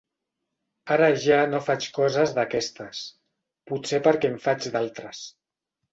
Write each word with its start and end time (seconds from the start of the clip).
Ara 0.95 1.09
ja 1.25 1.37
no 1.51 1.59
faig 1.67 1.89
coses 1.99 2.33
d'aquestes, 2.37 3.03
potser 3.73 4.01
perquè 4.09 4.33
en 4.37 4.41
faig 4.47 4.71
d'altres. 4.79 5.23